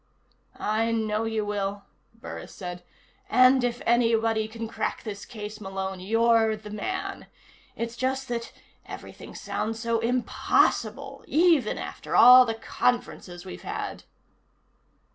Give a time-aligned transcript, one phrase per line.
[0.57, 1.83] "I know you will,"
[2.15, 2.81] Burris said.
[3.29, 7.27] "And if anybody can crack this case, Malone, you're the man.
[7.75, 8.51] It's just that
[8.87, 11.23] everything sounds so impossible.
[11.27, 14.05] Even after all the conferences we've had."